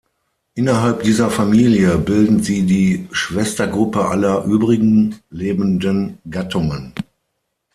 [0.55, 6.95] Innerhalb dieser Familie bilden sie die Schwestergruppe aller übrigen lebenden Gattungen.